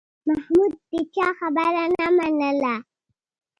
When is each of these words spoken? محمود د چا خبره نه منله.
محمود 0.27 0.71
د 0.91 0.93
چا 1.15 1.27
خبره 1.39 1.83
نه 1.97 2.07
منله. 2.17 2.75